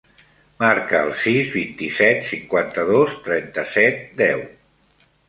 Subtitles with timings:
[0.61, 4.43] Marca el sis, vint-i-set, cinquanta-dos, trenta-set, deu.